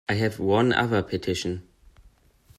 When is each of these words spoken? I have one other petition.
I 0.09 0.15
have 0.15 0.39
one 0.39 0.73
other 0.73 1.03
petition. 1.03 1.61